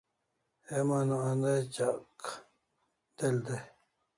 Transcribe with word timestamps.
Heman 0.69 1.07
o 1.15 1.17
andai 1.29 1.61
cha'ak 1.75 2.19
del 3.17 3.37
dai 3.45 3.65